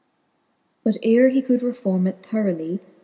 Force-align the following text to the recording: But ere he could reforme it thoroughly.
But 0.83 0.97
ere 1.03 1.29
he 1.29 1.43
could 1.43 1.61
reforme 1.61 2.07
it 2.07 2.23
thoroughly. 2.23 2.79